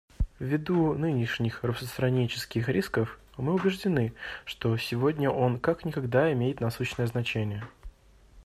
[0.39, 7.67] Ввиду нынешних распространенческих рисков мы убеждены, что сегодня он как никогда имеет насущное значение.